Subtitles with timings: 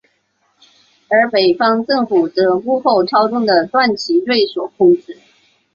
[1.09, 5.19] 而北方政府则被幕后操纵的段祺瑞所控制。